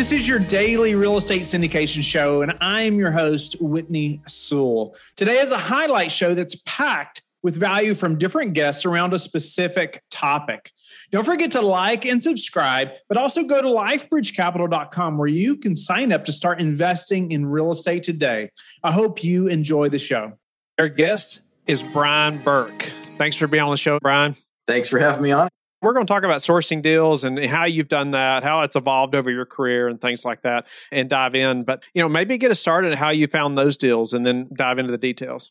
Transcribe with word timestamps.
This 0.00 0.12
is 0.12 0.26
your 0.26 0.38
daily 0.38 0.94
real 0.94 1.18
estate 1.18 1.42
syndication 1.42 2.02
show, 2.02 2.40
and 2.40 2.54
I'm 2.62 2.98
your 2.98 3.10
host, 3.10 3.60
Whitney 3.60 4.22
Sewell. 4.26 4.96
Today 5.14 5.40
is 5.40 5.52
a 5.52 5.58
highlight 5.58 6.10
show 6.10 6.34
that's 6.34 6.54
packed 6.64 7.20
with 7.42 7.54
value 7.54 7.94
from 7.94 8.16
different 8.16 8.54
guests 8.54 8.86
around 8.86 9.12
a 9.12 9.18
specific 9.18 10.02
topic. 10.10 10.72
Don't 11.10 11.24
forget 11.26 11.50
to 11.50 11.60
like 11.60 12.06
and 12.06 12.22
subscribe, 12.22 12.92
but 13.10 13.18
also 13.18 13.44
go 13.44 13.60
to 13.60 13.68
lifebridgecapital.com 13.68 15.18
where 15.18 15.28
you 15.28 15.58
can 15.58 15.74
sign 15.74 16.12
up 16.12 16.24
to 16.24 16.32
start 16.32 16.62
investing 16.62 17.30
in 17.30 17.44
real 17.44 17.70
estate 17.70 18.02
today. 18.02 18.52
I 18.82 18.92
hope 18.92 19.22
you 19.22 19.48
enjoy 19.48 19.90
the 19.90 19.98
show. 19.98 20.38
Our 20.78 20.88
guest 20.88 21.40
is 21.66 21.82
Brian 21.82 22.42
Burke. 22.42 22.90
Thanks 23.18 23.36
for 23.36 23.46
being 23.46 23.64
on 23.64 23.70
the 23.70 23.76
show, 23.76 23.98
Brian. 24.00 24.34
Thanks 24.66 24.88
for 24.88 24.98
having 24.98 25.22
me 25.22 25.32
on. 25.32 25.50
We're 25.82 25.94
going 25.94 26.06
to 26.06 26.12
talk 26.12 26.24
about 26.24 26.40
sourcing 26.40 26.82
deals 26.82 27.24
and 27.24 27.42
how 27.46 27.64
you've 27.64 27.88
done 27.88 28.10
that, 28.10 28.42
how 28.42 28.62
it's 28.62 28.76
evolved 28.76 29.14
over 29.14 29.30
your 29.30 29.46
career 29.46 29.88
and 29.88 30.00
things 30.00 30.24
like 30.24 30.42
that 30.42 30.66
and 30.92 31.08
dive 31.08 31.34
in. 31.34 31.62
But, 31.62 31.84
you 31.94 32.02
know, 32.02 32.08
maybe 32.08 32.36
get 32.36 32.50
us 32.50 32.60
started 32.60 32.92
on 32.92 32.98
how 32.98 33.10
you 33.10 33.26
found 33.26 33.56
those 33.56 33.78
deals 33.78 34.12
and 34.12 34.24
then 34.26 34.48
dive 34.54 34.78
into 34.78 34.90
the 34.90 34.98
details. 34.98 35.50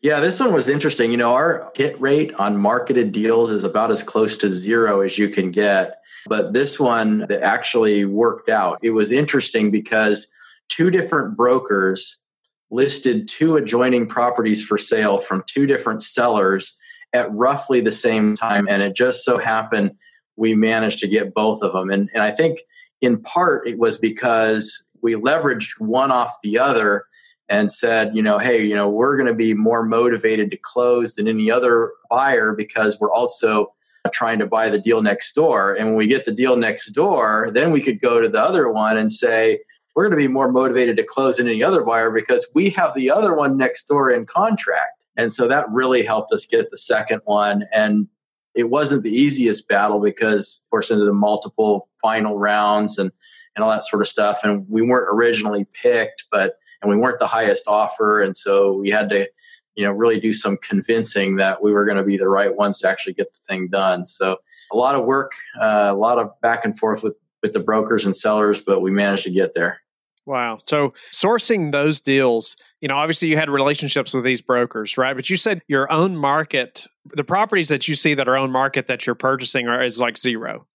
Yeah, 0.00 0.20
this 0.20 0.40
one 0.40 0.52
was 0.52 0.68
interesting. 0.68 1.10
You 1.10 1.16
know, 1.16 1.34
our 1.34 1.70
hit 1.74 2.00
rate 2.00 2.34
on 2.34 2.56
marketed 2.56 3.12
deals 3.12 3.50
is 3.50 3.64
about 3.64 3.90
as 3.90 4.02
close 4.02 4.36
to 4.38 4.50
zero 4.50 5.00
as 5.00 5.18
you 5.18 5.28
can 5.28 5.50
get. 5.50 6.00
But 6.26 6.52
this 6.52 6.78
one 6.78 7.20
that 7.28 7.42
actually 7.42 8.04
worked 8.04 8.48
out. 8.48 8.78
It 8.82 8.90
was 8.90 9.10
interesting 9.10 9.70
because 9.70 10.28
two 10.68 10.90
different 10.90 11.36
brokers 11.36 12.18
listed 12.70 13.28
two 13.28 13.56
adjoining 13.56 14.06
properties 14.06 14.64
for 14.64 14.78
sale 14.78 15.18
from 15.18 15.44
two 15.46 15.66
different 15.66 16.02
sellers 16.02 16.74
at 17.12 17.32
roughly 17.32 17.80
the 17.80 17.92
same 17.92 18.34
time. 18.34 18.66
And 18.68 18.82
it 18.82 18.94
just 18.94 19.24
so 19.24 19.38
happened 19.38 19.92
we 20.36 20.54
managed 20.54 20.98
to 21.00 21.08
get 21.08 21.34
both 21.34 21.62
of 21.62 21.72
them. 21.72 21.90
And, 21.90 22.08
and 22.14 22.22
I 22.22 22.30
think 22.30 22.60
in 23.00 23.20
part 23.20 23.66
it 23.66 23.78
was 23.78 23.98
because 23.98 24.82
we 25.02 25.14
leveraged 25.14 25.80
one 25.80 26.10
off 26.10 26.36
the 26.42 26.58
other 26.58 27.04
and 27.48 27.70
said, 27.70 28.16
you 28.16 28.22
know, 28.22 28.38
hey, 28.38 28.64
you 28.64 28.74
know, 28.74 28.88
we're 28.88 29.16
going 29.16 29.28
to 29.28 29.34
be 29.34 29.52
more 29.52 29.84
motivated 29.84 30.50
to 30.50 30.56
close 30.56 31.16
than 31.16 31.28
any 31.28 31.50
other 31.50 31.92
buyer 32.08 32.54
because 32.54 32.98
we're 32.98 33.12
also 33.12 33.74
trying 34.12 34.38
to 34.38 34.46
buy 34.46 34.68
the 34.68 34.78
deal 34.78 35.02
next 35.02 35.34
door. 35.34 35.74
And 35.74 35.88
when 35.88 35.96
we 35.96 36.06
get 36.06 36.24
the 36.24 36.32
deal 36.32 36.56
next 36.56 36.90
door, 36.92 37.50
then 37.52 37.70
we 37.70 37.82
could 37.82 38.00
go 38.00 38.20
to 38.20 38.28
the 38.28 38.40
other 38.40 38.72
one 38.72 38.96
and 38.96 39.12
say, 39.12 39.60
we're 39.94 40.04
going 40.04 40.18
to 40.18 40.28
be 40.28 40.32
more 40.32 40.50
motivated 40.50 40.96
to 40.96 41.04
close 41.04 41.36
than 41.36 41.46
any 41.46 41.62
other 41.62 41.82
buyer 41.82 42.10
because 42.10 42.46
we 42.54 42.70
have 42.70 42.94
the 42.94 43.10
other 43.10 43.34
one 43.34 43.58
next 43.58 43.86
door 43.86 44.10
in 44.10 44.24
contract. 44.24 45.01
And 45.16 45.32
so 45.32 45.48
that 45.48 45.66
really 45.70 46.02
helped 46.02 46.32
us 46.32 46.46
get 46.46 46.70
the 46.70 46.78
second 46.78 47.20
one. 47.24 47.64
And 47.72 48.08
it 48.54 48.70
wasn't 48.70 49.02
the 49.02 49.10
easiest 49.10 49.68
battle 49.68 50.00
because, 50.00 50.64
of 50.64 50.70
course, 50.70 50.90
into 50.90 51.04
the 51.04 51.12
multiple 51.12 51.88
final 52.00 52.38
rounds 52.38 52.98
and, 52.98 53.10
and 53.54 53.64
all 53.64 53.70
that 53.70 53.84
sort 53.84 54.02
of 54.02 54.08
stuff. 54.08 54.40
And 54.44 54.66
we 54.68 54.82
weren't 54.82 55.08
originally 55.10 55.66
picked, 55.72 56.26
but, 56.30 56.56
and 56.80 56.90
we 56.90 56.96
weren't 56.96 57.18
the 57.18 57.26
highest 57.26 57.66
offer. 57.66 58.20
And 58.20 58.36
so 58.36 58.72
we 58.72 58.90
had 58.90 59.08
to, 59.10 59.28
you 59.74 59.84
know, 59.84 59.92
really 59.92 60.20
do 60.20 60.32
some 60.32 60.58
convincing 60.58 61.36
that 61.36 61.62
we 61.62 61.72
were 61.72 61.86
going 61.86 61.96
to 61.96 62.04
be 62.04 62.18
the 62.18 62.28
right 62.28 62.54
ones 62.54 62.80
to 62.80 62.88
actually 62.88 63.14
get 63.14 63.32
the 63.32 63.38
thing 63.48 63.68
done. 63.68 64.04
So 64.04 64.36
a 64.70 64.76
lot 64.76 64.94
of 64.94 65.04
work, 65.04 65.32
uh, 65.60 65.88
a 65.90 65.94
lot 65.94 66.18
of 66.18 66.38
back 66.42 66.64
and 66.64 66.78
forth 66.78 67.02
with, 67.02 67.18
with 67.42 67.54
the 67.54 67.60
brokers 67.60 68.04
and 68.04 68.14
sellers, 68.14 68.60
but 68.60 68.80
we 68.80 68.90
managed 68.90 69.24
to 69.24 69.30
get 69.30 69.54
there. 69.54 69.80
Wow. 70.24 70.58
So 70.64 70.92
sourcing 71.12 71.72
those 71.72 72.00
deals, 72.00 72.56
you 72.80 72.88
know, 72.88 72.96
obviously 72.96 73.28
you 73.28 73.36
had 73.36 73.50
relationships 73.50 74.14
with 74.14 74.24
these 74.24 74.40
brokers, 74.40 74.96
right? 74.96 75.14
But 75.14 75.28
you 75.28 75.36
said 75.36 75.62
your 75.66 75.90
own 75.90 76.16
market, 76.16 76.86
the 77.12 77.24
properties 77.24 77.68
that 77.68 77.88
you 77.88 77.96
see 77.96 78.14
that 78.14 78.28
are 78.28 78.36
own 78.36 78.52
market 78.52 78.86
that 78.86 79.04
you're 79.04 79.16
purchasing 79.16 79.66
are 79.66 79.82
is 79.82 79.98
like 79.98 80.16
zero. 80.16 80.66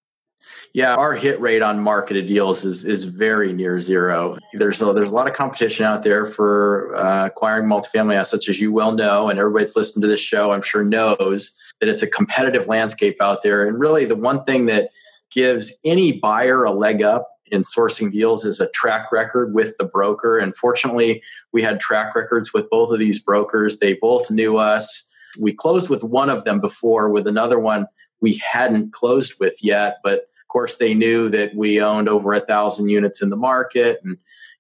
Yeah, 0.74 0.96
our 0.96 1.14
hit 1.14 1.40
rate 1.42 1.64
on 1.64 1.80
marketed 1.80 2.28
deals 2.28 2.64
is 2.64 2.86
is 2.86 3.06
very 3.06 3.52
near 3.52 3.80
zero. 3.80 4.38
There's 4.54 4.82
a, 4.82 4.94
there's 4.94 5.12
a 5.12 5.16
lot 5.16 5.28
of 5.28 5.34
competition 5.34 5.84
out 5.84 6.04
there 6.04 6.26
for 6.26 6.96
uh, 6.96 7.26
acquiring 7.26 7.68
multifamily 7.68 8.16
assets, 8.16 8.48
as 8.48 8.62
you 8.62 8.72
well 8.72 8.92
know, 8.92 9.30
and 9.30 9.40
everybody's 9.40 9.76
listening 9.76 10.04
to 10.04 10.08
this 10.08 10.20
show, 10.20 10.52
I'm 10.52 10.62
sure 10.62 10.84
knows 10.84 11.52
that 11.80 11.90
it's 11.90 12.04
a 12.04 12.08
competitive 12.08 12.68
landscape 12.68 13.18
out 13.20 13.42
there. 13.42 13.68
And 13.68 13.80
really, 13.80 14.06
the 14.06 14.16
one 14.16 14.44
thing 14.44 14.68
that 14.68 14.92
gives 15.32 15.74
any 15.84 16.20
buyer 16.20 16.64
a 16.64 16.72
leg 16.72 17.02
up 17.02 17.28
in 17.52 17.64
sourcing 17.64 18.12
deals 18.12 18.46
is 18.46 18.60
a 18.60 18.70
track 18.70 19.12
record 19.12 19.54
with 19.54 19.76
the 19.78 19.86
broker. 19.86 20.38
And 20.38 20.56
fortunately, 20.56 21.22
we 21.52 21.62
had 21.62 21.80
track 21.80 22.16
records 22.16 22.54
with 22.54 22.70
both 22.70 22.92
of 22.92 23.00
these 23.00 23.20
brokers. 23.20 23.80
They 23.80 23.94
both 23.94 24.30
knew 24.32 24.58
us. 24.58 25.10
We 25.40 25.54
closed 25.54 25.90
with 25.90 26.04
one 26.04 26.30
of 26.30 26.46
them 26.46 26.60
before, 26.60 27.10
with 27.10 27.28
another 27.28 27.60
one 27.60 27.88
we 28.20 28.42
hadn't 28.52 28.94
closed 28.94 29.36
with 29.40 29.58
yet. 29.62 29.98
But 30.04 30.14
of 30.20 30.48
course, 30.48 30.78
they 30.78 30.94
knew 30.94 31.30
that 31.30 31.56
we 31.56 31.82
owned 31.82 32.10
over 32.10 32.34
a 32.34 32.40
thousand 32.40 32.90
units 32.90 33.22
in 33.22 33.30
the 33.30 33.36
market 33.36 34.00
and 34.04 34.18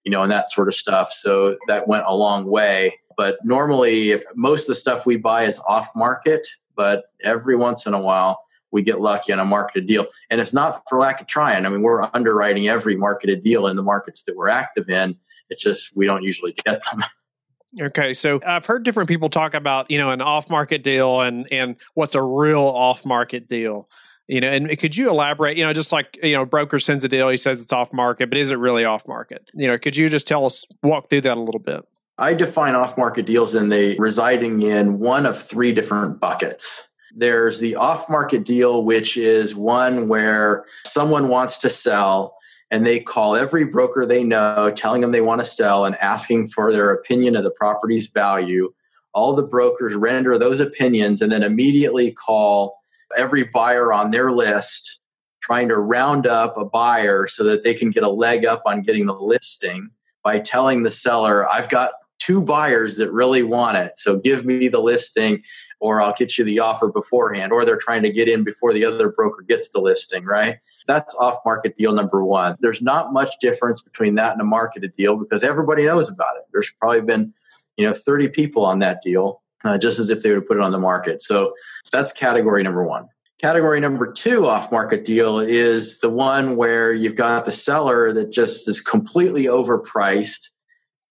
you 0.07 0.11
know, 0.11 0.23
and 0.23 0.31
that 0.31 0.49
sort 0.49 0.69
of 0.69 0.73
stuff. 0.73 1.11
So 1.11 1.57
that 1.67 1.89
went 1.89 2.05
a 2.07 2.15
long 2.15 2.45
way. 2.45 2.97
But 3.17 3.39
normally, 3.43 4.11
if 4.11 4.23
most 4.35 4.61
of 4.61 4.67
the 4.67 4.75
stuff 4.75 5.05
we 5.05 5.17
buy 5.17 5.43
is 5.43 5.59
off 5.67 5.89
market, 5.97 6.47
but 6.77 7.11
every 7.23 7.57
once 7.57 7.85
in 7.85 7.93
a 7.93 7.99
while, 7.99 8.39
we 8.72 8.81
get 8.81 9.00
lucky 9.00 9.31
on 9.33 9.39
a 9.39 9.45
marketed 9.45 9.88
deal. 9.88 10.07
And 10.29 10.41
it's 10.41 10.53
not 10.53 10.81
for 10.89 11.00
lack 11.00 11.22
of 11.22 11.28
trying. 11.28 11.66
I 11.66 11.69
mean, 11.69 11.81
we're 11.81 12.07
underwriting 12.13 12.67
every 12.67 12.95
marketed 12.95 13.44
deal 13.44 13.67
in 13.67 13.75
the 13.75 13.83
markets 13.83 14.23
that 14.23 14.35
we're 14.35 14.50
active 14.50 14.89
in. 14.89 15.17
It's 15.50 15.63
just 15.63 15.95
we 15.95 16.05
don't 16.05 16.23
usually 16.23 16.53
get 16.53 16.83
them. 16.91 17.03
Okay, 17.79 18.13
so 18.13 18.39
I've 18.47 18.66
heard 18.66 18.83
different 18.83 19.09
people 19.09 19.29
talk 19.29 19.53
about 19.53 19.91
you 19.91 19.97
know 19.97 20.11
an 20.11 20.22
off-market 20.22 20.83
deal 20.83 21.22
and 21.22 21.45
and 21.51 21.75
what's 21.94 22.16
a 22.16 22.22
real 22.22 22.61
off-market 22.61 23.50
deal. 23.50 23.89
You 24.28 24.41
know, 24.41 24.47
and 24.47 24.78
could 24.79 24.95
you 24.95 25.09
elaborate? 25.09 25.57
You 25.57 25.66
know, 25.66 25.73
just 25.73 25.91
like 25.91 26.17
you 26.23 26.34
know, 26.34 26.45
broker 26.45 26.79
sends 26.79 27.03
a 27.03 27.09
deal, 27.09 27.29
he 27.29 27.38
says 27.38 27.61
it's 27.61 27.73
off-market, 27.73 28.29
but 28.29 28.38
is 28.38 28.51
it 28.51 28.55
really 28.55 28.85
off-market? 28.85 29.51
You 29.53 29.67
know, 29.67 29.78
could 29.78 29.95
you 29.95 30.09
just 30.09 30.28
tell 30.28 30.45
us 30.45 30.66
walk 30.81 31.09
through 31.09 31.22
that 31.22 31.38
a 31.38 31.41
little 31.41 31.59
bit? 31.59 31.81
I 32.17 32.34
define 32.34 32.73
off-market 32.73 33.25
deals 33.25 33.53
and 33.53 33.72
they 33.72 33.95
residing 33.97 34.61
in 34.61 34.99
one 34.99 35.25
of 35.25 35.39
three 35.39 35.72
different 35.72 36.19
buckets. 36.19 36.88
There's 37.16 37.59
the 37.59 37.75
off 37.75 38.09
market 38.09 38.44
deal, 38.44 38.84
which 38.84 39.18
is 39.18 39.56
one 39.56 40.07
where 40.07 40.66
someone 40.85 41.29
wants 41.29 41.57
to 41.59 41.69
sell 41.69 42.35
and 42.69 42.85
they 42.85 43.00
call 43.00 43.35
every 43.35 43.63
broker 43.63 44.06
they 44.06 44.23
know, 44.23 44.72
telling 44.75 45.01
them 45.01 45.12
they 45.12 45.22
want 45.22 45.40
to 45.40 45.46
sell 45.46 45.85
and 45.85 45.96
asking 45.97 46.47
for 46.50 46.72
their 46.72 46.91
opinion 46.91 47.35
of 47.35 47.44
the 47.44 47.51
property's 47.51 48.07
value. 48.07 48.73
All 49.13 49.34
the 49.34 49.44
brokers 49.44 49.96
render 49.96 50.38
those 50.38 50.59
opinions 50.59 51.22
and 51.22 51.31
then 51.31 51.44
immediately 51.44 52.12
call 52.12 52.78
every 53.17 53.44
buyer 53.44 53.94
on 53.94 54.12
their 54.12 54.31
list, 54.31 55.00
trying 55.41 55.69
to 55.69 55.78
round 55.78 56.28
up 56.28 56.57
a 56.57 56.66
buyer 56.66 57.25
so 57.28 57.44
that 57.46 57.63
they 57.63 57.73
can 57.73 57.90
get 57.90 58.03
a 58.03 58.09
leg 58.09 58.46
up 58.46 58.63
on 58.66 58.81
getting 58.81 59.06
the 59.06 59.13
listing 59.13 59.90
by 60.23 60.40
telling 60.40 60.84
the 60.84 60.91
seller, 60.91 61.47
I've 61.47 61.69
got 61.69 61.91
two 62.27 62.43
buyers 62.43 62.97
that 62.97 63.09
really 63.11 63.41
want 63.41 63.77
it. 63.77 63.97
So 63.97 64.17
give 64.17 64.45
me 64.45 64.67
the 64.67 64.81
listing 64.81 65.43
or 65.79 66.01
I'll 66.01 66.13
get 66.13 66.38
you 66.38 66.43
the 66.43 66.59
offer 66.59 66.89
beforehand, 66.89 67.53
or 67.53 67.63
they're 67.63 67.77
trying 67.77 68.01
to 68.03 68.11
get 68.11 68.27
in 68.27 68.43
before 68.43 68.73
the 68.73 68.83
other 68.83 69.09
broker 69.09 69.43
gets 69.47 69.69
the 69.69 69.79
listing, 69.79 70.25
right? 70.25 70.57
That's 70.87 71.16
off 71.16 71.37
market 71.45 71.77
deal 71.77 71.93
number 71.93 72.25
one. 72.25 72.55
There's 72.59 72.81
not 72.81 73.13
much 73.13 73.31
difference 73.39 73.81
between 73.81 74.16
that 74.16 74.33
and 74.33 74.41
a 74.41 74.43
marketed 74.43 74.93
deal 74.97 75.16
because 75.16 75.43
everybody 75.43 75.85
knows 75.85 76.09
about 76.09 76.35
it. 76.35 76.43
There's 76.51 76.71
probably 76.81 77.01
been, 77.01 77.33
you 77.77 77.85
know, 77.85 77.93
30 77.93 78.29
people 78.29 78.66
on 78.66 78.79
that 78.79 79.01
deal, 79.01 79.41
uh, 79.63 79.77
just 79.77 79.99
as 79.99 80.09
if 80.09 80.23
they 80.23 80.29
would 80.29 80.37
have 80.37 80.47
put 80.47 80.57
it 80.57 80.63
on 80.63 80.71
the 80.71 80.79
market. 80.79 81.21
So 81.21 81.53
that's 81.91 82.11
category 82.11 82.63
number 82.63 82.83
one. 82.83 83.07
Category 83.39 83.79
number 83.79 84.11
two 84.11 84.47
off 84.47 84.71
market 84.71 85.05
deal 85.05 85.39
is 85.39 85.99
the 85.99 86.09
one 86.09 86.55
where 86.55 86.91
you've 86.91 87.16
got 87.16 87.45
the 87.45 87.51
seller 87.51 88.11
that 88.11 88.31
just 88.31 88.67
is 88.67 88.81
completely 88.81 89.45
overpriced 89.45 90.49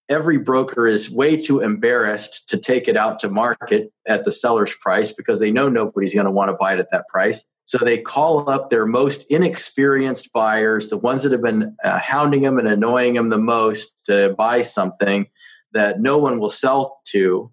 every 0.08 0.38
broker 0.38 0.86
is 0.86 1.10
way 1.10 1.36
too 1.36 1.60
embarrassed 1.60 2.48
to 2.48 2.58
take 2.58 2.88
it 2.88 2.96
out 2.96 3.18
to 3.20 3.28
market 3.28 3.92
at 4.06 4.24
the 4.24 4.32
seller's 4.32 4.74
price 4.76 5.12
because 5.12 5.40
they 5.40 5.50
know 5.50 5.68
nobody's 5.68 6.14
going 6.14 6.26
to 6.26 6.30
want 6.30 6.50
to 6.50 6.56
buy 6.56 6.74
it 6.74 6.80
at 6.80 6.90
that 6.90 7.08
price. 7.08 7.46
So 7.64 7.78
they 7.78 7.98
call 7.98 8.48
up 8.48 8.70
their 8.70 8.86
most 8.86 9.24
inexperienced 9.28 10.32
buyers, 10.32 10.88
the 10.88 10.96
ones 10.96 11.24
that 11.24 11.32
have 11.32 11.42
been 11.42 11.76
uh, 11.82 11.98
hounding 11.98 12.42
them 12.42 12.58
and 12.58 12.68
annoying 12.68 13.14
them 13.14 13.28
the 13.28 13.38
most 13.38 14.04
to 14.06 14.34
buy 14.38 14.62
something 14.62 15.26
that 15.72 16.00
no 16.00 16.16
one 16.16 16.38
will 16.38 16.50
sell 16.50 17.00
to. 17.08 17.52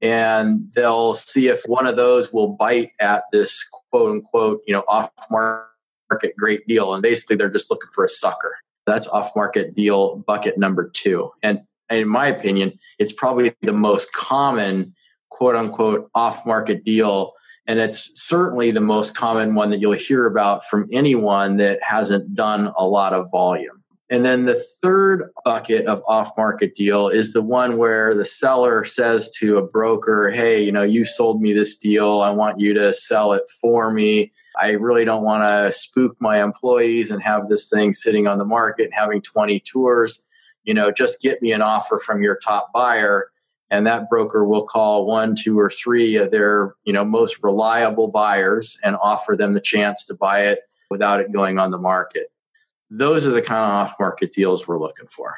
And 0.00 0.72
they'll 0.74 1.14
see 1.14 1.48
if 1.48 1.62
one 1.66 1.86
of 1.86 1.96
those 1.96 2.32
will 2.32 2.48
bite 2.48 2.92
at 3.00 3.24
this 3.32 3.66
quote 3.90 4.10
unquote, 4.12 4.62
you 4.66 4.72
know, 4.72 4.84
off 4.88 5.10
market 5.30 6.36
great 6.38 6.66
deal. 6.66 6.94
And 6.94 7.02
basically 7.02 7.36
they're 7.36 7.50
just 7.50 7.70
looking 7.70 7.90
for 7.94 8.04
a 8.04 8.08
sucker. 8.08 8.56
That's 8.86 9.06
off 9.06 9.32
market 9.36 9.74
deal 9.74 10.16
bucket 10.26 10.58
number 10.58 10.88
two. 10.88 11.30
And 11.42 11.60
in 11.90 12.08
my 12.08 12.26
opinion, 12.26 12.78
it's 12.98 13.12
probably 13.12 13.54
the 13.62 13.72
most 13.72 14.12
common 14.12 14.94
quote 15.30 15.56
unquote 15.56 16.10
off 16.14 16.44
market 16.46 16.84
deal. 16.84 17.32
And 17.66 17.80
it's 17.80 18.10
certainly 18.20 18.70
the 18.70 18.80
most 18.80 19.16
common 19.16 19.54
one 19.54 19.70
that 19.70 19.80
you'll 19.80 19.92
hear 19.92 20.26
about 20.26 20.64
from 20.66 20.88
anyone 20.92 21.56
that 21.56 21.80
hasn't 21.82 22.34
done 22.34 22.72
a 22.76 22.86
lot 22.86 23.14
of 23.14 23.30
volume. 23.30 23.82
And 24.10 24.24
then 24.24 24.44
the 24.44 24.62
third 24.82 25.30
bucket 25.44 25.86
of 25.86 26.02
off 26.06 26.30
market 26.36 26.74
deal 26.74 27.08
is 27.08 27.32
the 27.32 27.42
one 27.42 27.78
where 27.78 28.14
the 28.14 28.24
seller 28.24 28.84
says 28.84 29.30
to 29.38 29.56
a 29.56 29.66
broker, 29.66 30.30
Hey, 30.30 30.62
you 30.62 30.70
know, 30.70 30.82
you 30.82 31.04
sold 31.04 31.40
me 31.40 31.52
this 31.52 31.76
deal. 31.76 32.20
I 32.20 32.30
want 32.30 32.60
you 32.60 32.74
to 32.74 32.92
sell 32.92 33.32
it 33.32 33.44
for 33.60 33.90
me. 33.90 34.30
I 34.60 34.72
really 34.72 35.04
don't 35.04 35.24
want 35.24 35.42
to 35.42 35.72
spook 35.72 36.16
my 36.20 36.42
employees 36.42 37.10
and 37.10 37.22
have 37.22 37.48
this 37.48 37.68
thing 37.68 37.92
sitting 37.92 38.28
on 38.28 38.38
the 38.38 38.44
market 38.44 38.84
and 38.84 38.94
having 38.94 39.20
20 39.20 39.58
tours. 39.60 40.24
You 40.64 40.74
know, 40.74 40.90
just 40.90 41.20
get 41.20 41.40
me 41.42 41.52
an 41.52 41.62
offer 41.62 41.98
from 41.98 42.22
your 42.22 42.36
top 42.36 42.72
buyer 42.72 43.28
and 43.70 43.86
that 43.86 44.08
broker 44.08 44.44
will 44.44 44.64
call 44.64 45.06
one, 45.06 45.34
two, 45.34 45.58
or 45.58 45.70
three 45.70 46.16
of 46.16 46.30
their 46.30 46.74
you 46.84 46.92
know 46.92 47.04
most 47.04 47.42
reliable 47.42 48.08
buyers 48.08 48.78
and 48.84 48.96
offer 49.02 49.36
them 49.36 49.54
the 49.54 49.60
chance 49.60 50.04
to 50.06 50.14
buy 50.14 50.42
it 50.42 50.60
without 50.90 51.20
it 51.20 51.32
going 51.32 51.58
on 51.58 51.70
the 51.70 51.78
market. 51.78 52.28
Those 52.90 53.26
are 53.26 53.30
the 53.30 53.42
kind 53.42 53.64
of 53.64 53.70
off-market 53.70 54.32
deals 54.32 54.68
we're 54.68 54.78
looking 54.78 55.08
for. 55.08 55.34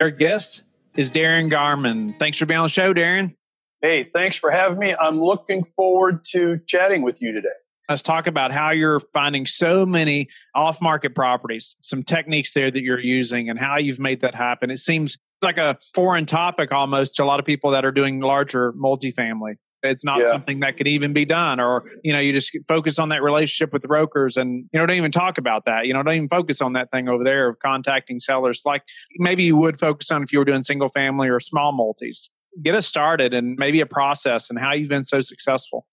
Our 0.00 0.10
guest 0.10 0.62
is 0.96 1.10
Darin 1.10 1.48
Garman. 1.48 2.14
Thanks 2.18 2.36
for 2.36 2.44
being 2.44 2.58
on 2.58 2.64
the 2.64 2.70
show, 2.70 2.92
Darin. 2.92 3.36
Hey, 3.80 4.04
thanks 4.04 4.36
for 4.36 4.50
having 4.50 4.78
me. 4.78 4.94
I'm 4.94 5.22
looking 5.22 5.64
forward 5.64 6.24
to 6.32 6.60
chatting 6.66 7.02
with 7.02 7.22
you 7.22 7.32
today. 7.32 7.48
Let's 7.90 8.02
talk 8.02 8.28
about 8.28 8.52
how 8.52 8.70
you're 8.70 9.00
finding 9.12 9.46
so 9.46 9.84
many 9.84 10.28
off 10.54 10.80
market 10.80 11.12
properties, 11.12 11.74
some 11.82 12.04
techniques 12.04 12.52
there 12.52 12.70
that 12.70 12.82
you're 12.84 13.00
using, 13.00 13.50
and 13.50 13.58
how 13.58 13.78
you've 13.78 13.98
made 13.98 14.20
that 14.20 14.32
happen. 14.32 14.70
It 14.70 14.78
seems 14.78 15.18
like 15.42 15.58
a 15.58 15.76
foreign 15.92 16.24
topic 16.24 16.70
almost 16.70 17.16
to 17.16 17.24
a 17.24 17.26
lot 17.26 17.40
of 17.40 17.46
people 17.46 17.72
that 17.72 17.84
are 17.84 17.90
doing 17.90 18.20
larger 18.20 18.72
multifamily. 18.74 19.54
It's 19.82 20.04
not 20.04 20.20
yeah. 20.20 20.28
something 20.28 20.60
that 20.60 20.76
could 20.76 20.86
even 20.86 21.12
be 21.12 21.24
done, 21.24 21.58
or 21.58 21.82
you 22.04 22.12
know, 22.12 22.20
you 22.20 22.32
just 22.32 22.56
focus 22.68 23.00
on 23.00 23.08
that 23.08 23.24
relationship 23.24 23.72
with 23.72 23.82
the 23.82 23.88
brokers, 23.88 24.36
and 24.36 24.66
you 24.72 24.78
know, 24.78 24.86
don't 24.86 24.96
even 24.96 25.10
talk 25.10 25.36
about 25.36 25.64
that. 25.64 25.86
You 25.86 25.94
know, 25.94 26.04
don't 26.04 26.14
even 26.14 26.28
focus 26.28 26.60
on 26.60 26.74
that 26.74 26.92
thing 26.92 27.08
over 27.08 27.24
there 27.24 27.48
of 27.48 27.58
contacting 27.58 28.20
sellers. 28.20 28.62
Like 28.64 28.84
maybe 29.16 29.42
you 29.42 29.56
would 29.56 29.80
focus 29.80 30.12
on 30.12 30.22
if 30.22 30.32
you 30.32 30.38
were 30.38 30.44
doing 30.44 30.62
single 30.62 30.90
family 30.90 31.28
or 31.28 31.40
small 31.40 31.72
multis. 31.72 32.30
Get 32.62 32.76
us 32.76 32.86
started, 32.86 33.34
and 33.34 33.56
maybe 33.58 33.80
a 33.80 33.86
process, 33.86 34.48
and 34.48 34.60
how 34.60 34.74
you've 34.74 34.90
been 34.90 35.02
so 35.02 35.20
successful. 35.22 35.86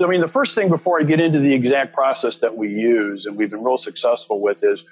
I 0.00 0.06
mean, 0.06 0.20
the 0.20 0.28
first 0.28 0.54
thing 0.54 0.68
before 0.68 1.00
I 1.00 1.04
get 1.04 1.20
into 1.20 1.40
the 1.40 1.52
exact 1.52 1.94
process 1.94 2.38
that 2.38 2.56
we 2.56 2.68
use 2.68 3.26
and 3.26 3.36
we've 3.36 3.50
been 3.50 3.64
real 3.64 3.78
successful 3.78 4.40
with 4.40 4.62
is 4.64 4.84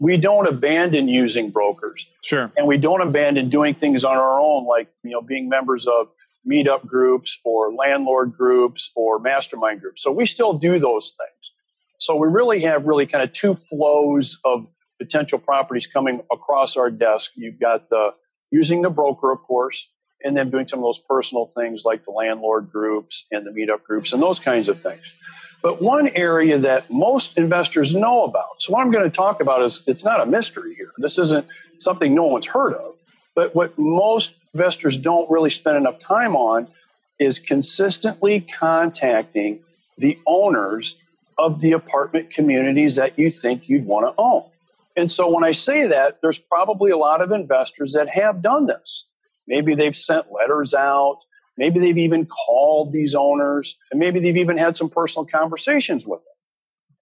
we 0.00 0.16
don't 0.16 0.46
abandon 0.46 1.08
using 1.08 1.50
brokers. 1.50 2.06
Sure. 2.22 2.50
And 2.56 2.66
we 2.66 2.76
don't 2.76 3.00
abandon 3.00 3.48
doing 3.48 3.74
things 3.74 4.04
on 4.04 4.16
our 4.16 4.40
own, 4.40 4.66
like, 4.66 4.88
you 5.02 5.10
know, 5.10 5.22
being 5.22 5.48
members 5.48 5.86
of 5.86 6.08
meetup 6.48 6.86
groups 6.86 7.38
or 7.44 7.72
landlord 7.72 8.32
groups 8.32 8.90
or 8.94 9.18
mastermind 9.18 9.80
groups. 9.80 10.02
So 10.02 10.12
we 10.12 10.26
still 10.26 10.52
do 10.52 10.78
those 10.78 11.10
things. 11.16 11.52
So 11.98 12.16
we 12.16 12.28
really 12.28 12.60
have 12.62 12.84
really 12.86 13.06
kind 13.06 13.24
of 13.24 13.32
two 13.32 13.54
flows 13.54 14.36
of 14.44 14.66
potential 14.98 15.38
properties 15.38 15.86
coming 15.86 16.20
across 16.32 16.76
our 16.76 16.90
desk. 16.90 17.32
You've 17.36 17.60
got 17.60 17.88
the 17.88 18.14
using 18.50 18.82
the 18.82 18.90
broker, 18.90 19.32
of 19.32 19.42
course, 19.42 19.90
and 20.24 20.36
then 20.36 20.50
doing 20.50 20.66
some 20.66 20.78
of 20.78 20.84
those 20.84 21.00
personal 21.00 21.46
things 21.46 21.84
like 21.84 22.04
the 22.04 22.10
landlord 22.10 22.70
groups 22.72 23.26
and 23.30 23.46
the 23.46 23.50
meetup 23.50 23.82
groups 23.84 24.12
and 24.12 24.22
those 24.22 24.40
kinds 24.40 24.68
of 24.68 24.80
things. 24.80 25.12
But 25.62 25.82
one 25.82 26.08
area 26.08 26.58
that 26.58 26.90
most 26.90 27.36
investors 27.38 27.94
know 27.94 28.24
about, 28.24 28.62
so 28.62 28.72
what 28.72 28.82
I'm 28.82 28.90
going 28.90 29.04
to 29.04 29.14
talk 29.14 29.40
about 29.40 29.62
is 29.62 29.82
it's 29.86 30.04
not 30.04 30.20
a 30.20 30.26
mystery 30.26 30.74
here. 30.74 30.92
This 30.98 31.18
isn't 31.18 31.46
something 31.78 32.14
no 32.14 32.24
one's 32.24 32.46
heard 32.46 32.74
of. 32.74 32.94
But 33.34 33.54
what 33.54 33.78
most 33.78 34.34
investors 34.54 34.96
don't 34.96 35.30
really 35.30 35.50
spend 35.50 35.76
enough 35.76 35.98
time 35.98 36.36
on 36.36 36.68
is 37.18 37.38
consistently 37.38 38.40
contacting 38.40 39.60
the 39.98 40.18
owners 40.26 40.96
of 41.38 41.60
the 41.60 41.72
apartment 41.72 42.30
communities 42.30 42.96
that 42.96 43.18
you 43.18 43.30
think 43.30 43.68
you'd 43.68 43.86
want 43.86 44.06
to 44.06 44.14
own. 44.20 44.44
And 44.96 45.10
so 45.10 45.30
when 45.30 45.44
I 45.44 45.52
say 45.52 45.88
that, 45.88 46.20
there's 46.22 46.38
probably 46.38 46.90
a 46.90 46.96
lot 46.96 47.20
of 47.20 47.30
investors 47.30 47.92
that 47.92 48.08
have 48.08 48.40
done 48.40 48.66
this. 48.66 49.04
Maybe 49.46 49.74
they've 49.74 49.96
sent 49.96 50.26
letters 50.32 50.74
out. 50.74 51.18
Maybe 51.58 51.80
they've 51.80 51.98
even 51.98 52.26
called 52.26 52.92
these 52.92 53.14
owners, 53.14 53.78
and 53.90 53.98
maybe 53.98 54.20
they've 54.20 54.36
even 54.36 54.58
had 54.58 54.76
some 54.76 54.90
personal 54.90 55.26
conversations 55.26 56.06
with 56.06 56.20
them. 56.20 56.34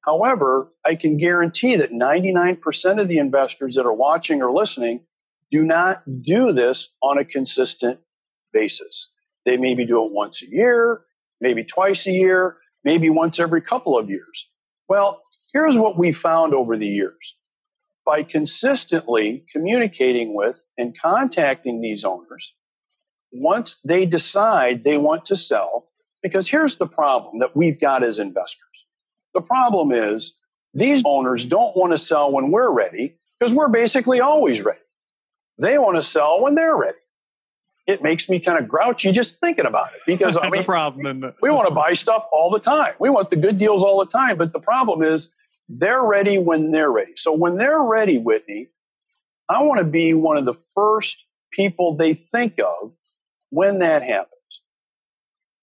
However, 0.05 0.71
I 0.85 0.95
can 0.95 1.17
guarantee 1.17 1.77
that 1.77 1.91
99% 1.91 3.01
of 3.01 3.09
the 3.09 3.19
investors 3.19 3.75
that 3.75 3.87
are 3.87 3.93
watching 3.93 4.43
or 4.43 4.53
listening 4.53 5.01
do 5.51 5.63
not 5.63 6.03
do 6.23 6.53
this 6.53 6.91
on 7.03 7.19
a 7.19 7.25
consistent 7.25 8.01
basis. 8.53 9.11
They 9.45 9.57
maybe 9.57 9.87
do 9.87 10.05
it 10.05 10.13
once 10.13 10.43
a 10.43 10.49
year, 10.49 11.03
maybe 11.41 11.65
twice 11.65 12.07
a 12.07 12.13
year, 12.13 12.59
maybe 12.85 13.11
once 13.11 13.41
every 13.41 13.63
couple 13.63 13.99
of 13.99 14.11
years. 14.11 14.49
Well, 14.89 15.23
here's 15.53 15.79
what 15.79 15.99
we 15.99 16.13
found 16.13 16.55
over 16.55 16.77
the 16.77 16.87
years 16.87 17.37
by 18.05 18.23
consistently 18.23 19.45
communicating 19.51 20.35
with 20.35 20.69
and 20.77 20.99
contacting 20.99 21.81
these 21.81 22.05
owners, 22.05 22.55
once 23.33 23.77
they 23.85 24.07
decide 24.07 24.85
they 24.85 24.99
want 24.99 25.25
to 25.27 25.37
sell, 25.37 25.89
because 26.23 26.49
here's 26.49 26.77
the 26.77 26.87
problem 26.87 27.41
that 27.41 27.57
we've 27.57 27.81
got 27.81 28.03
as 28.03 28.19
investors. 28.19 28.87
The 29.35 29.41
problem 29.41 29.93
is 29.93 30.37
these 30.73 31.03
owners 31.05 31.45
don't 31.45 31.77
want 31.77 31.93
to 31.93 31.99
sell 31.99 32.33
when 32.33 32.51
we're 32.51 32.71
ready 32.71 33.17
because 33.39 33.53
we're 33.53 33.69
basically 33.69 34.21
always 34.21 34.63
ready. 34.63 34.79
They 35.59 35.79
want 35.79 35.97
to 35.97 36.03
sell 36.03 36.43
when 36.43 36.55
they're 36.55 36.77
ready. 36.77 36.99
It 37.87 38.03
makes 38.03 38.31
me 38.31 38.41
kind 38.41 38.59
of 38.59 38.67
grouchy 38.67 39.13
just 39.13 39.39
thinking 39.41 39.67
about 39.67 39.93
it 39.93 40.01
because 40.07 40.37
I 40.37 40.49
mean, 40.51 40.65
problem, 40.65 41.33
we 41.43 41.51
want 41.51 41.69
to 41.69 41.75
buy 41.75 41.93
stuff 41.93 42.25
all 42.33 42.51
the 42.51 42.59
time. 42.59 42.95
We 42.99 43.11
want 43.11 43.31
the 43.31 43.37
good 43.37 43.59
deals 43.59 43.83
all 43.83 43.99
the 43.99 44.11
time. 44.11 44.37
But 44.39 44.53
the 44.53 44.61
problem 44.61 45.03
is 45.03 45.34
they're 45.69 46.03
ready 46.03 46.39
when 46.39 46.71
they're 46.71 46.91
ready. 46.91 47.13
So 47.17 47.33
when 47.33 47.57
they're 47.57 47.83
ready, 47.83 48.19
Whitney, 48.19 48.69
I 49.49 49.63
want 49.63 49.79
to 49.81 49.85
be 49.85 50.15
one 50.15 50.37
of 50.37 50.45
the 50.45 50.55
first 50.75 51.23
people 51.53 51.97
they 51.97 52.15
think 52.15 52.59
of 52.59 52.93
when 53.51 53.81
that 53.81 54.03
happens. 54.03 54.31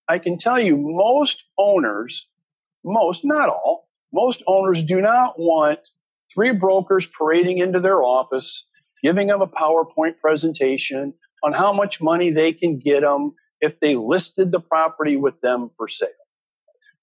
I 0.08 0.20
can 0.20 0.38
tell 0.38 0.60
you 0.60 0.78
most 0.78 1.44
owners, 1.58 2.28
most, 2.84 3.24
not 3.24 3.50
all, 3.50 3.88
most 4.14 4.44
owners 4.48 4.84
do 4.84 5.02
not 5.02 5.40
want 5.40 5.80
three 6.34 6.52
brokers 6.54 7.08
parading 7.08 7.60
into 7.60 7.80
their 7.80 8.02
office, 8.02 8.68
giving 9.04 9.28
them 9.28 9.42
a 9.42 9.48
PowerPoint 9.48 10.20
presentation 10.20 11.14
on 11.44 11.54
how 11.54 11.74
much 11.74 12.02
money 12.02 12.32
they 12.32 12.54
can 12.54 12.80
get 12.80 13.02
them 13.02 13.34
if 13.62 13.80
they 13.80 13.96
listed 13.96 14.52
the 14.52 14.60
property 14.60 15.16
with 15.16 15.40
them 15.42 15.70
for 15.78 15.88
sale. 15.88 16.10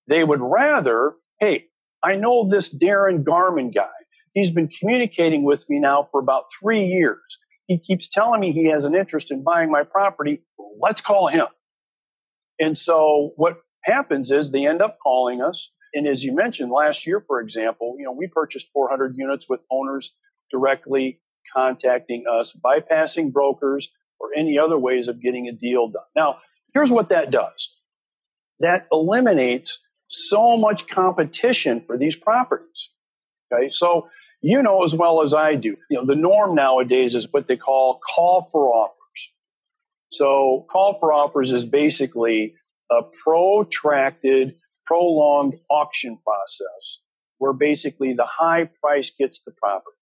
They 0.07 0.25
would 0.25 0.41
rather, 0.41 1.15
hey, 1.41 1.67
I 2.03 2.17
know 2.17 2.49
this 2.49 2.69
Darin 2.69 3.25
Garman 3.25 3.71
guy. 3.71 3.89
He's 4.33 4.51
been 4.51 4.69
communicating 4.69 5.43
with 5.43 5.69
me 5.69 5.81
now 5.81 6.07
for 6.11 6.21
about 6.21 6.45
three 6.61 6.87
years. 6.87 7.39
He 7.67 7.79
keeps 7.79 8.09
telling 8.09 8.41
me 8.41 8.53
he 8.53 8.67
has 8.71 8.85
an 8.85 8.95
interest 8.95 9.31
in 9.31 9.43
buying 9.43 9.71
my 9.71 9.83
property. 9.83 10.43
Let's 10.81 11.01
call 11.01 11.27
him. 11.29 11.47
And 12.59 12.77
so 12.77 13.33
what 13.37 13.61
happens 13.83 14.31
is 14.31 14.51
they 14.51 14.67
end 14.67 14.83
up 14.83 14.99
calling 15.03 15.41
us. 15.43 15.71
And 15.95 16.07
as 16.07 16.23
you 16.23 16.35
mentioned 16.35 16.71
last 16.71 17.07
year, 17.07 17.23
for 17.27 17.41
example, 17.41 17.97
you 17.99 18.05
know, 18.05 18.13
we 18.13 18.27
purchased 18.27 18.69
400 18.73 19.17
units 19.17 19.49
with 19.49 19.65
owners 19.71 20.13
directly 20.51 21.21
contacting 21.55 22.25
us, 22.31 22.53
bypassing 22.53 23.33
brokers 23.33 23.89
or 24.21 24.31
any 24.37 24.59
other 24.59 24.79
ways 24.79 25.09
of 25.09 25.21
getting 25.21 25.49
a 25.49 25.53
deal 25.53 25.89
done. 25.89 26.03
Now, 26.15 26.39
here's 26.75 26.91
what 26.91 27.11
that 27.11 27.31
does. 27.31 27.75
That 28.61 28.87
eliminates 28.91 29.79
so 30.09 30.57
much 30.57 30.89
competition 30.89 31.83
for 31.87 31.97
these 31.97 32.17
properties. 32.17 32.91
Okay, 33.53 33.69
so 33.69 34.09
you 34.43 34.63
know 34.63 34.85
as 34.85 34.95
well 34.95 35.23
as 35.23 35.35
I 35.35 35.55
do, 35.55 35.77
you 35.91 35.99
know, 35.99 36.05
the 36.05 36.15
norm 36.15 36.55
nowadays 36.55 37.15
is 37.15 37.29
what 37.31 37.49
they 37.49 37.57
call 37.57 37.99
call 37.99 38.43
for 38.43 38.69
offers. 38.69 39.33
So 40.11 40.67
call 40.71 40.95
for 40.99 41.13
offers 41.13 41.53
is 41.53 41.65
basically 41.65 42.55
a 42.91 43.03
protracted, 43.03 44.57
prolonged 44.87 45.55
auction 45.71 46.19
process 46.25 46.99
where 47.39 47.53
basically 47.53 48.15
the 48.15 48.27
high 48.27 48.69
price 48.83 49.11
gets 49.11 49.41
the 49.41 49.53
property. 49.53 49.97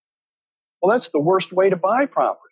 Well, 0.81 0.93
that's 0.93 1.09
the 1.11 1.21
worst 1.21 1.53
way 1.53 1.71
to 1.71 1.77
buy 1.77 2.07
property. 2.07 2.43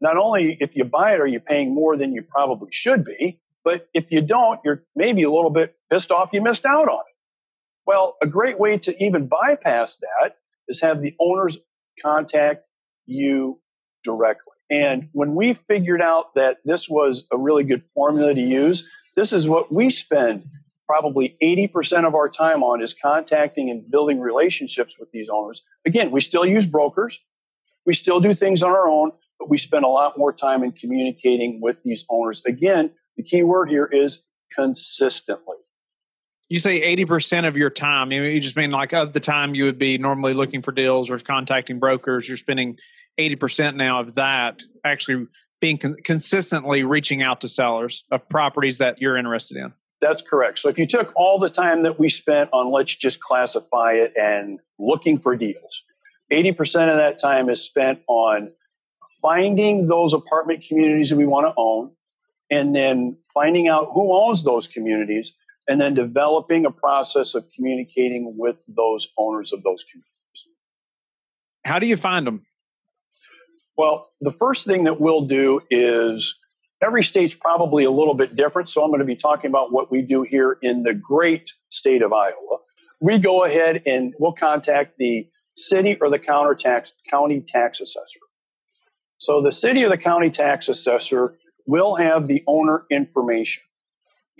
Not 0.00 0.16
only 0.16 0.56
if 0.60 0.76
you 0.76 0.84
buy 0.84 1.14
it 1.14 1.20
are 1.20 1.26
you 1.26 1.40
paying 1.40 1.74
more 1.74 1.96
than 1.96 2.12
you 2.12 2.22
probably 2.22 2.70
should 2.70 3.04
be, 3.04 3.40
but 3.64 3.88
if 3.94 4.10
you 4.10 4.20
don't, 4.20 4.60
you're 4.64 4.84
maybe 4.96 5.22
a 5.22 5.30
little 5.30 5.50
bit 5.50 5.76
pissed 5.90 6.10
off 6.10 6.32
you 6.32 6.42
missed 6.42 6.66
out 6.66 6.88
on 6.88 7.00
it. 7.00 7.14
Well, 7.86 8.16
a 8.22 8.26
great 8.26 8.58
way 8.58 8.78
to 8.78 9.04
even 9.04 9.28
bypass 9.28 9.96
that 9.96 10.36
is 10.68 10.80
have 10.82 11.00
the 11.00 11.14
owners 11.18 11.58
contact 12.02 12.68
you 13.06 13.60
directly. 14.04 14.52
And 14.70 15.08
when 15.12 15.34
we 15.34 15.54
figured 15.54 16.02
out 16.02 16.34
that 16.34 16.58
this 16.64 16.88
was 16.88 17.26
a 17.32 17.38
really 17.38 17.64
good 17.64 17.82
formula 17.94 18.34
to 18.34 18.40
use, 18.40 18.88
this 19.16 19.32
is 19.32 19.48
what 19.48 19.72
we 19.72 19.90
spend 19.90 20.44
probably 20.86 21.36
80% 21.42 22.06
of 22.06 22.14
our 22.14 22.28
time 22.28 22.62
on 22.62 22.82
is 22.82 22.94
contacting 22.94 23.70
and 23.70 23.90
building 23.90 24.20
relationships 24.20 24.98
with 24.98 25.10
these 25.12 25.28
owners. 25.28 25.62
Again, 25.86 26.10
we 26.10 26.20
still 26.20 26.46
use 26.46 26.66
brokers. 26.66 27.20
We 27.84 27.94
still 27.94 28.20
do 28.20 28.34
things 28.34 28.62
on 28.62 28.70
our 28.70 28.88
own, 28.88 29.12
but 29.38 29.48
we 29.48 29.58
spend 29.58 29.84
a 29.84 29.88
lot 29.88 30.18
more 30.18 30.32
time 30.32 30.62
in 30.62 30.72
communicating 30.72 31.60
with 31.60 31.82
these 31.82 32.04
owners. 32.08 32.42
Again, 32.46 32.90
the 33.18 33.24
key 33.24 33.42
word 33.42 33.68
here 33.68 33.84
is 33.84 34.24
consistently. 34.54 35.56
You 36.48 36.60
say 36.60 36.96
80% 36.96 37.46
of 37.46 37.58
your 37.58 37.68
time. 37.68 38.10
You 38.10 38.40
just 38.40 38.56
mean 38.56 38.70
like 38.70 38.94
of 38.94 39.12
the 39.12 39.20
time 39.20 39.54
you 39.54 39.64
would 39.64 39.78
be 39.78 39.98
normally 39.98 40.32
looking 40.32 40.62
for 40.62 40.72
deals 40.72 41.10
or 41.10 41.18
contacting 41.18 41.78
brokers, 41.78 42.26
you're 42.26 42.38
spending 42.38 42.78
80% 43.18 43.74
now 43.74 44.00
of 44.00 44.14
that 44.14 44.62
actually 44.84 45.26
being 45.60 45.76
con- 45.76 45.96
consistently 46.04 46.84
reaching 46.84 47.22
out 47.22 47.42
to 47.42 47.48
sellers 47.48 48.04
of 48.10 48.26
properties 48.30 48.78
that 48.78 48.98
you're 49.00 49.16
interested 49.16 49.58
in. 49.58 49.74
That's 50.00 50.22
correct. 50.22 50.60
So 50.60 50.68
if 50.68 50.78
you 50.78 50.86
took 50.86 51.12
all 51.16 51.40
the 51.40 51.50
time 51.50 51.82
that 51.82 51.98
we 51.98 52.08
spent 52.08 52.48
on 52.52 52.70
let's 52.70 52.94
just 52.94 53.20
classify 53.20 53.94
it 53.94 54.14
and 54.16 54.60
looking 54.78 55.18
for 55.18 55.36
deals, 55.36 55.82
80% 56.32 56.88
of 56.88 56.96
that 56.98 57.18
time 57.18 57.50
is 57.50 57.60
spent 57.60 58.00
on 58.06 58.52
finding 59.20 59.88
those 59.88 60.14
apartment 60.14 60.64
communities 60.66 61.10
that 61.10 61.16
we 61.16 61.26
want 61.26 61.48
to 61.48 61.52
own 61.56 61.90
and 62.50 62.74
then 62.74 63.16
finding 63.32 63.68
out 63.68 63.88
who 63.92 64.16
owns 64.16 64.44
those 64.44 64.66
communities 64.66 65.32
and 65.68 65.80
then 65.80 65.94
developing 65.94 66.64
a 66.64 66.70
process 66.70 67.34
of 67.34 67.44
communicating 67.54 68.34
with 68.38 68.64
those 68.68 69.08
owners 69.18 69.52
of 69.52 69.62
those 69.62 69.84
communities. 69.84 70.08
How 71.64 71.78
do 71.78 71.86
you 71.86 71.96
find 71.96 72.26
them? 72.26 72.46
Well, 73.76 74.08
the 74.20 74.30
first 74.30 74.66
thing 74.66 74.84
that 74.84 75.00
we'll 75.00 75.26
do 75.26 75.60
is 75.70 76.34
every 76.82 77.04
state's 77.04 77.34
probably 77.34 77.84
a 77.84 77.90
little 77.90 78.14
bit 78.14 78.34
different. 78.34 78.70
So 78.70 78.82
I'm 78.82 78.88
going 78.88 79.00
to 79.00 79.06
be 79.06 79.16
talking 79.16 79.50
about 79.50 79.72
what 79.72 79.90
we 79.90 80.02
do 80.02 80.22
here 80.22 80.58
in 80.62 80.82
the 80.82 80.94
great 80.94 81.52
state 81.68 82.02
of 82.02 82.12
Iowa. 82.12 82.58
We 83.00 83.18
go 83.18 83.44
ahead 83.44 83.82
and 83.86 84.14
we'll 84.18 84.32
contact 84.32 84.96
the 84.98 85.28
city 85.56 85.96
or 86.00 86.10
the 86.10 86.18
counter 86.18 86.54
tax, 86.54 86.94
county 87.10 87.40
tax 87.40 87.80
assessor. 87.80 88.20
So 89.18 89.42
the 89.42 89.52
city 89.52 89.84
or 89.84 89.88
the 89.88 89.98
county 89.98 90.30
tax 90.30 90.68
assessor 90.68 91.36
will 91.68 91.94
have 91.94 92.26
the 92.26 92.42
owner 92.46 92.84
information. 92.90 93.62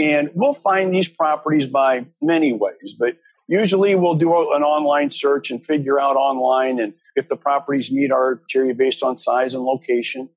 And 0.01 0.31
we'll 0.35 0.55
find 0.55 0.93
these 0.93 1.09
properties 1.09 1.67
by 1.67 2.07
many 2.23 2.53
ways, 2.53 2.97
but 2.99 3.17
usually 3.49 3.95
we'll 3.95 4.15
do 4.15 4.31
an 4.55 4.63
online 4.63 5.11
search 5.11 5.51
and 5.51 5.65
figure 5.65 6.01
out 6.01 6.17
online 6.17 6.81
and 6.81 6.95
if 7.17 7.29
the 7.29 7.37
properties 7.37 7.93
meet 7.93 8.11
our 8.11 8.37
criteria 8.37 8.75
based 8.75 9.03
on 9.03 9.19
size 9.19 9.55
and 9.55 9.63
location. 9.65 10.31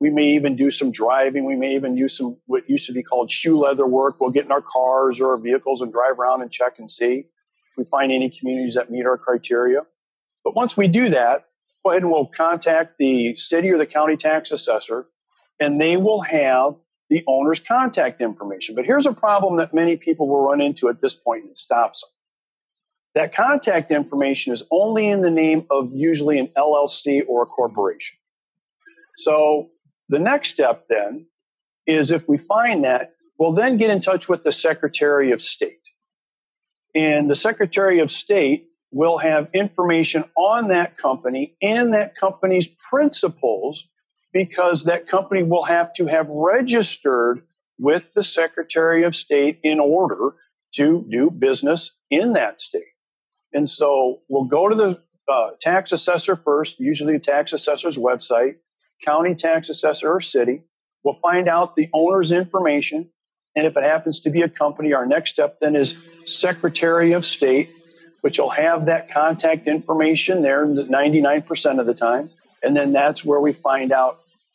We 0.00 0.10
may 0.10 0.32
even 0.32 0.56
do 0.56 0.70
some 0.70 0.90
driving. 0.90 1.44
We 1.46 1.56
may 1.56 1.76
even 1.76 1.96
use 1.96 2.18
some 2.18 2.36
what 2.46 2.68
used 2.68 2.86
to 2.86 2.92
be 2.92 3.02
called 3.02 3.30
shoe 3.30 3.58
leather 3.58 3.86
work. 3.86 4.20
We'll 4.20 4.30
get 4.30 4.44
in 4.44 4.52
our 4.52 4.60
cars 4.60 5.20
or 5.20 5.30
our 5.30 5.38
vehicles 5.38 5.80
and 5.80 5.92
drive 5.92 6.18
around 6.18 6.42
and 6.42 6.50
check 6.50 6.78
and 6.78 6.90
see 6.90 7.24
if 7.70 7.78
we 7.78 7.84
find 7.84 8.12
any 8.12 8.28
communities 8.28 8.74
that 8.74 8.90
meet 8.90 9.06
our 9.06 9.16
criteria. 9.16 9.82
But 10.42 10.54
once 10.54 10.76
we 10.76 10.88
do 10.88 11.08
that, 11.10 11.46
go 11.84 11.92
ahead 11.92 12.02
and 12.02 12.10
we'll 12.10 12.26
contact 12.26 12.98
the 12.98 13.36
city 13.36 13.70
or 13.70 13.78
the 13.78 13.86
county 13.86 14.16
tax 14.16 14.50
assessor, 14.50 15.06
and 15.60 15.80
they 15.80 15.96
will 15.96 16.20
have 16.20 16.74
the 17.10 17.22
owner's 17.26 17.60
contact 17.60 18.20
information. 18.20 18.74
But 18.74 18.86
here's 18.86 19.06
a 19.06 19.12
problem 19.12 19.56
that 19.56 19.74
many 19.74 19.96
people 19.96 20.28
will 20.28 20.42
run 20.42 20.60
into 20.60 20.88
at 20.88 21.00
this 21.00 21.14
point 21.14 21.44
and 21.44 21.56
stops 21.56 22.02
them. 22.02 22.10
That 23.14 23.34
contact 23.34 23.92
information 23.92 24.52
is 24.52 24.64
only 24.70 25.08
in 25.08 25.20
the 25.20 25.30
name 25.30 25.66
of 25.70 25.92
usually 25.92 26.38
an 26.38 26.48
LLC 26.56 27.22
or 27.28 27.42
a 27.42 27.46
corporation. 27.46 28.16
So 29.16 29.70
the 30.08 30.18
next 30.18 30.48
step 30.48 30.86
then 30.88 31.26
is 31.86 32.10
if 32.10 32.28
we 32.28 32.38
find 32.38 32.84
that, 32.84 33.12
we'll 33.38 33.52
then 33.52 33.76
get 33.76 33.90
in 33.90 34.00
touch 34.00 34.28
with 34.28 34.42
the 34.42 34.50
Secretary 34.50 35.30
of 35.32 35.42
State. 35.42 35.78
And 36.94 37.30
the 37.30 37.34
Secretary 37.34 38.00
of 38.00 38.10
State 38.10 38.66
will 38.90 39.18
have 39.18 39.48
information 39.52 40.24
on 40.36 40.68
that 40.68 40.96
company 40.96 41.56
and 41.60 41.94
that 41.94 42.14
company's 42.14 42.66
principals 42.66 43.88
because 44.34 44.84
that 44.84 45.06
company 45.06 45.42
will 45.42 45.64
have 45.64 45.94
to 45.94 46.06
have 46.06 46.28
registered 46.28 47.42
with 47.78 48.12
the 48.12 48.22
Secretary 48.22 49.04
of 49.04 49.16
State 49.16 49.60
in 49.62 49.80
order 49.80 50.34
to 50.74 51.06
do 51.08 51.30
business 51.30 51.92
in 52.10 52.34
that 52.34 52.60
state. 52.60 52.82
And 53.54 53.70
so 53.70 54.20
we'll 54.28 54.44
go 54.44 54.68
to 54.68 54.74
the 54.74 55.00
uh, 55.32 55.50
tax 55.60 55.92
assessor 55.92 56.36
first, 56.36 56.78
usually 56.80 57.14
the 57.14 57.24
tax 57.24 57.54
assessor's 57.54 57.96
website, 57.96 58.56
county 59.02 59.34
tax 59.34 59.70
assessor 59.70 60.12
or 60.12 60.20
city. 60.20 60.64
We'll 61.02 61.14
find 61.14 61.48
out 61.48 61.74
the 61.74 61.88
owner's 61.94 62.30
information. 62.30 63.08
And 63.56 63.66
if 63.66 63.76
it 63.76 63.84
happens 63.84 64.20
to 64.20 64.30
be 64.30 64.42
a 64.42 64.48
company, 64.50 64.92
our 64.92 65.06
next 65.06 65.30
step 65.30 65.60
then 65.60 65.76
is 65.76 65.96
Secretary 66.26 67.12
of 67.12 67.24
State 67.24 67.70
which 68.24 68.38
you'll 68.38 68.48
have 68.48 68.86
that 68.86 69.10
contact 69.10 69.68
information 69.68 70.40
there 70.40 70.64
99% 70.64 71.78
of 71.78 71.84
the 71.84 71.92
time. 71.92 72.30
And 72.62 72.74
then 72.74 72.94
that's 72.94 73.22
where 73.22 73.38
we 73.38 73.52
find 73.52 73.92
out 73.92 74.18